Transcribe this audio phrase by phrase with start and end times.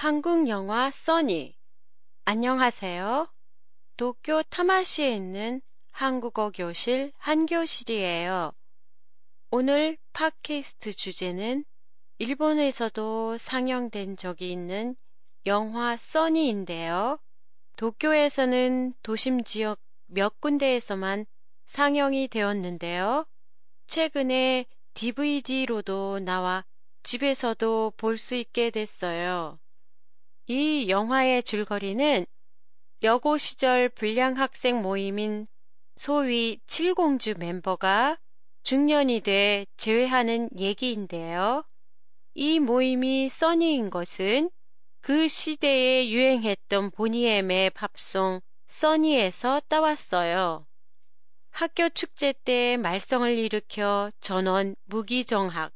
[0.00, 1.56] 한국 영화 써니.
[2.24, 3.28] 안녕하세요.
[3.96, 8.52] 도쿄 타마시에 있는 한국어 교실 한교실이에요.
[9.50, 11.64] 오늘 팟캐스트 주제는
[12.18, 14.94] 일본에서도 상영된 적이 있는
[15.46, 17.18] 영화 써니인데요.
[17.74, 21.26] 도쿄에서는 도심 지역 몇 군데에서만
[21.64, 23.26] 상영이 되었는데요.
[23.88, 26.64] 최근에 DVD로도 나와
[27.02, 29.58] 집에서도 볼 수 있게 됐어요.
[30.50, 32.24] 이 영화의 줄거리는
[33.02, 35.46] 여고 시절 불량 학생 모임인
[35.96, 38.18] 소위 칠공주 멤버가
[38.62, 41.64] 중년이 돼 제외하는 얘기인데요.
[42.32, 44.48] 이 모임이 써니인 것은
[45.02, 50.66] 그 시대에 유행했던 보니엠의 팝송 써니에서 따왔어요.
[51.50, 55.72] 학교 축제 때 말썽을 일으켜 전원 무기정학,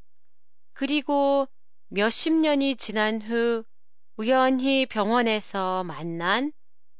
[0.73, 1.47] 그리고
[1.89, 3.65] 몇십 년이 지난 후
[4.23, 6.53] 우연히 병원에서 만난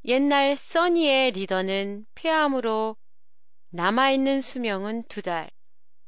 [0.03, 2.97] 옛날 써니의 리더는 폐암으로
[3.69, 5.49] 남아있는 수명은 두 달.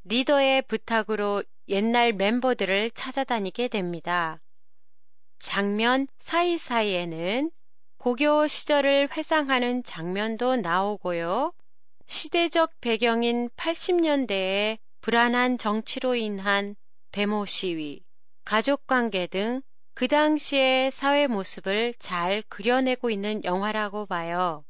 [0.04, 4.42] 리더의 부탁으로 옛날 멤버들을 찾아다니게 됩니다.
[5.40, 7.50] 장면 사이사이에는
[7.98, 11.54] 고교 시절을 회상하는 장면도 나오고요.
[12.08, 16.76] 시대적 배경인 80년대의 불안한 정치로 인한
[17.14, 18.04] 데모 시위,
[18.44, 19.62] 가족 관계 등
[19.96, 24.66] 그 당시의 사회 모습을 잘 그려내고 있는 영화라고 봐요.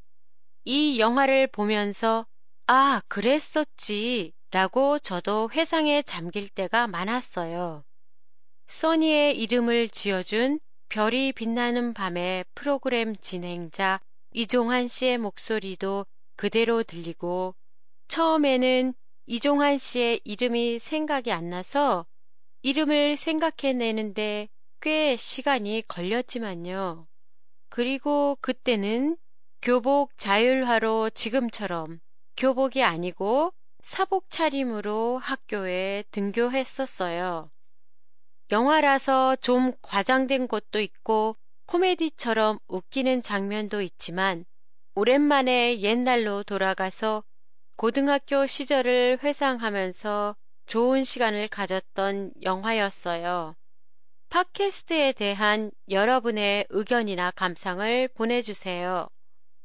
[0.66, 2.28] 이 영화를 보면서
[2.68, 7.84] 아, 그랬었지 라고 저도 회상에 잠길 때가 많았어요.
[8.68, 10.60] 써니의 이름을 지어준
[10.90, 14.02] 별이 빛나는 밤의 프로그램 진행자
[14.32, 17.56] 이종환 씨의 목소리도 그대로 들리고
[18.10, 18.94] 처음에는
[19.26, 22.06] 이종환 씨의 이름이 생각이 안 나서
[22.62, 24.50] 이름을 생각해내는데
[24.82, 27.08] 꽤 시간이 걸렸지만요.
[27.70, 29.18] 그리고 그때는
[29.62, 32.00] 교복 자율화로 지금처럼
[32.38, 37.50] 교복이 아니고 사복 차림으로 학교에 등교했었어요.
[38.52, 41.36] 영화라서 좀 과장된 것도 있고
[41.66, 44.46] 코미디처럼 웃기는 장면도 있지만
[44.94, 47.24] 오랜만에 옛날로 돌아가서
[47.76, 50.36] 고등학교 시절을 회상하면서
[50.68, 53.56] 좋은 시간을 가졌던 영화였어요.
[54.36, 59.08] 팟캐스트에 대한 여러분의 의견이나 감상을 보내주세요.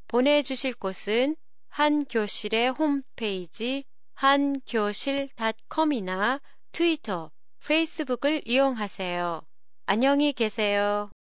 [0.07, 1.35] 보내주실 곳은
[1.71, 3.83] 한교실의 홈페이지
[4.15, 7.33] 한교실닷컴이나 트위터,
[7.67, 9.43] 페이스북을 이용하세요.
[9.87, 11.11] 안녕히 계세요.